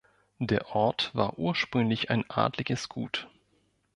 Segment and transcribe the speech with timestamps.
[0.39, 3.29] Der Ort war ursprünglich ein adliges Gut.